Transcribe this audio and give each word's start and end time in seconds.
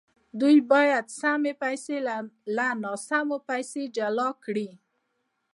دوی 0.41 0.57
باید 0.71 1.05
سمې 1.19 1.53
پیسې 1.63 1.97
له 2.57 2.67
ناسمو 2.83 3.37
پیسو 3.49 3.81
جلا 3.97 4.29
کړي 4.43 4.69